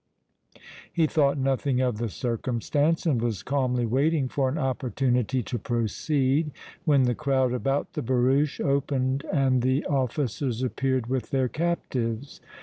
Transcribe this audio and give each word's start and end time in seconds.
He 0.91 1.05
thought 1.05 1.37
nothing 1.37 1.79
of 1.79 1.99
the 1.99 2.09
circumstance 2.09 3.05
and 3.05 3.21
was 3.21 3.43
calmly 3.43 3.85
waiting 3.85 4.29
for 4.29 4.49
an 4.49 4.57
opportunity 4.57 5.43
to 5.43 5.59
proceed 5.59 6.49
when 6.85 7.03
the 7.03 7.13
crowd 7.13 7.53
about 7.53 7.93
the 7.93 8.01
barouche 8.01 8.59
opened 8.59 9.23
and 9.31 9.61
the 9.61 9.85
officers 9.85 10.63
appeared 10.63 11.05
with 11.05 11.29
their 11.29 11.47
captives. 11.47 12.41